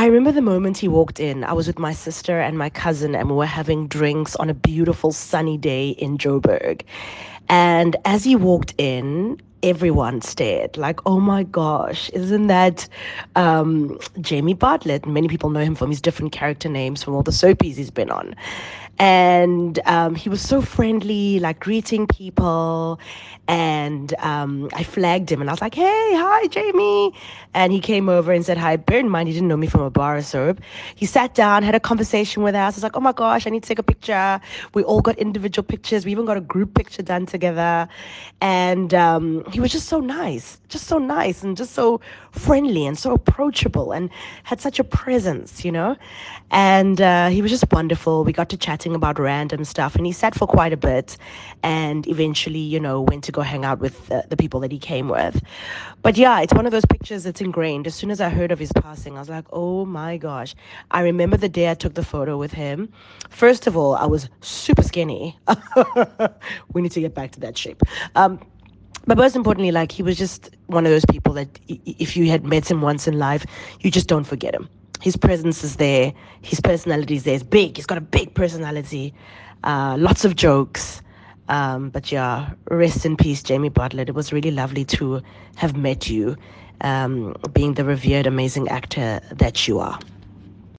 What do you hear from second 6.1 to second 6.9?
Joburg.